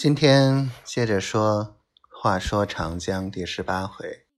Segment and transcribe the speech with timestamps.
[0.00, 1.76] 今天接着说，
[2.08, 4.28] 话说长江第十八回，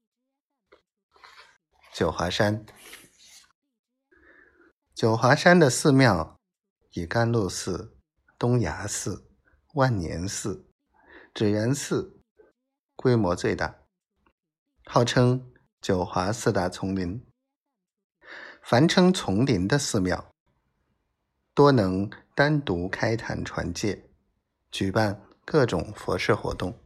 [1.93, 2.65] 九华山。
[4.95, 6.41] 九华山的寺庙
[6.93, 7.95] 以甘露寺、
[8.39, 9.29] 东崖寺、
[9.75, 10.67] 万年寺、
[11.35, 12.23] 指源寺
[12.97, 13.81] 规模最大，
[14.87, 15.53] 号称
[15.83, 17.23] 九华四大丛林。
[18.63, 20.33] 凡称丛林的寺庙，
[21.53, 24.09] 多能单独开坛传戒，
[24.71, 26.79] 举办各种佛事活动。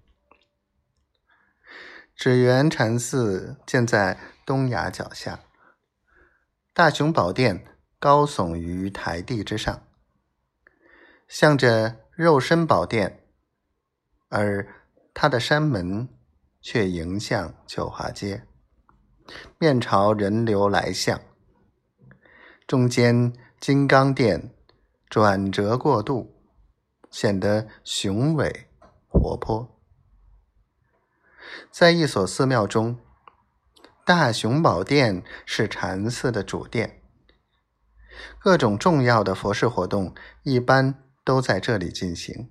[2.16, 5.40] 指源禅寺建在东崖脚下，
[6.72, 7.66] 大雄宝殿。
[7.98, 9.86] 高耸于台地之上，
[11.26, 13.24] 向着肉身宝殿，
[14.28, 14.68] 而
[15.14, 16.10] 它的山门
[16.60, 18.46] 却迎向九华街，
[19.58, 21.18] 面朝人流来向。
[22.66, 24.54] 中间金刚殿
[25.08, 26.33] 转折过渡，
[27.14, 28.66] 显得雄伟
[29.06, 29.80] 活泼。
[31.70, 32.98] 在一所寺庙中，
[34.04, 37.00] 大雄宝殿是禅寺的主殿。
[38.40, 40.12] 各种重要的佛事活动
[40.42, 42.50] 一般都在这里进行。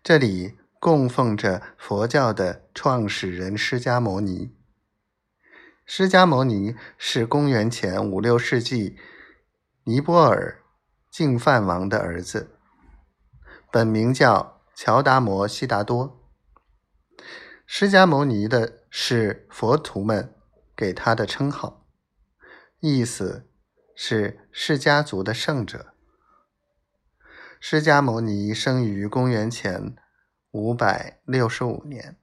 [0.00, 4.54] 这里供奉着佛教的创始人释迦牟尼。
[5.84, 8.96] 释迦牟尼是公元前五六世纪
[9.82, 10.62] 尼泊尔
[11.10, 12.57] 净饭王的儿子，
[13.70, 16.20] 本名叫乔达摩悉达多。
[17.66, 20.34] 释迦牟尼的是佛徒们
[20.76, 21.86] 给他的称号，
[22.80, 23.44] 意思。
[24.00, 25.92] 是释迦族的圣者。
[27.58, 29.96] 释迦牟尼生于公元前
[30.52, 32.16] 五百六十五年，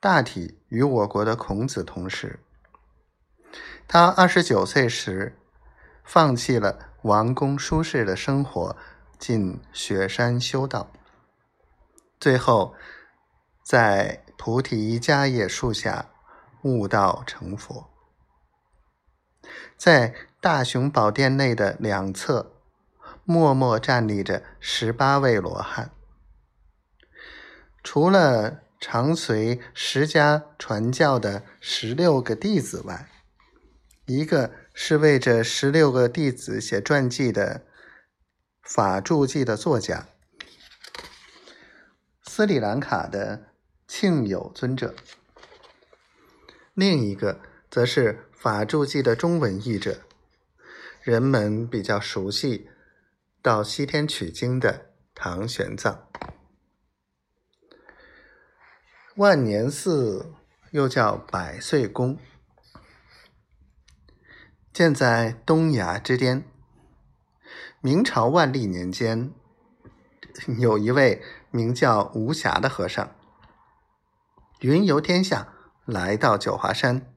[0.00, 2.40] 大体与我国的孔子同时。
[3.86, 5.38] 他二十九岁时，
[6.02, 8.76] 放弃了王宫舒适的生活，
[9.18, 10.90] 进雪山修道，
[12.20, 12.74] 最后
[13.62, 16.10] 在菩提迦叶树下
[16.62, 17.90] 悟道成佛。
[19.76, 22.52] 在大雄宝殿内的两侧，
[23.24, 25.90] 默默站立着十八位罗汉。
[27.82, 33.08] 除了常随释迦传教的十六个弟子外，
[34.06, 37.66] 一个是为这十六个弟子写传记的
[38.68, 40.08] 法注记的作家，
[42.22, 43.48] 斯里兰卡的
[43.86, 44.94] 庆友尊者；
[46.74, 47.40] 另一个
[47.70, 48.24] 则是。
[48.38, 50.02] 法注记的中文译者，
[51.02, 52.70] 人们比较熟悉
[53.42, 56.02] 到西天取经的唐玄奘。
[59.16, 60.34] 万年寺
[60.70, 62.16] 又叫百岁宫，
[64.72, 66.44] 建在东崖之巅。
[67.80, 69.32] 明朝万历年间，
[70.58, 71.22] 有一位
[71.52, 73.14] 名叫无暇的和尚，
[74.58, 77.14] 云游天下，来到九华山。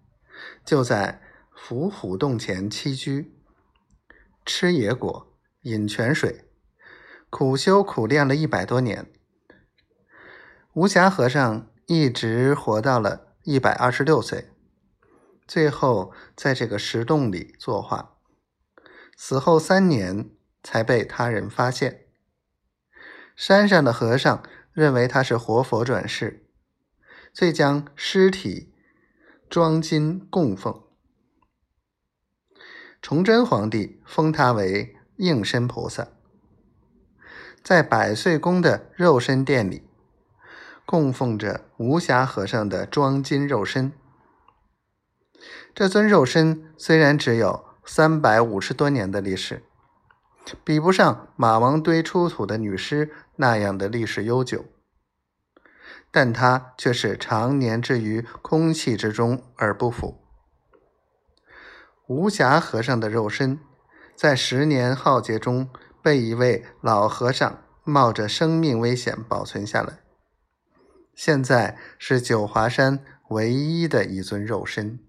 [0.63, 1.19] 就在
[1.55, 3.33] 伏虎洞前栖居，
[4.45, 6.47] 吃野果，饮泉水，
[7.31, 9.11] 苦修苦练了一百多年。
[10.73, 14.51] 无暇和尚一直活到了一百二十六岁，
[15.47, 18.17] 最后在这个石洞里作画，
[19.17, 20.29] 死后三年
[20.63, 22.05] 才被他人发现。
[23.35, 26.45] 山上的和尚认为他是活佛转世，
[27.33, 28.69] 遂将尸体。
[29.49, 30.81] 装金供奉，
[33.01, 36.07] 崇祯皇帝封他为应身菩萨，
[37.61, 39.89] 在百岁宫的肉身殿里
[40.85, 43.91] 供奉着无暇和尚的装金肉身。
[45.75, 49.65] 这尊肉身虽然只有三百五十多年的历史，
[50.63, 54.65] 比不上马王堆出土的女尸那样的历史悠久。
[56.13, 60.21] 但它却是常年置于空气之中而不腐。
[62.07, 63.59] 无暇和尚的肉身，
[64.13, 65.69] 在十年浩劫中
[66.01, 69.99] 被一位老和尚冒着生命危险保存下来，
[71.15, 72.99] 现在是九华山
[73.29, 74.99] 唯一的一尊肉身。